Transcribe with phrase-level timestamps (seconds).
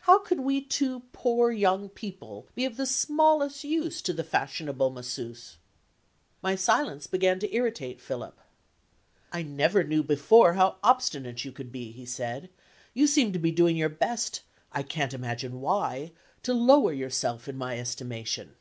[0.00, 4.90] How could we two poor young people be of the smallest use to the fashionable
[4.90, 5.56] Masseuse?
[6.42, 8.36] My silence began to irritate Philip.
[9.30, 12.50] "I never knew before how obstinate you could be," he said;
[12.92, 16.10] "you seem to be doing your best I can't imagine why
[16.42, 18.56] to lower yourself in my estimation."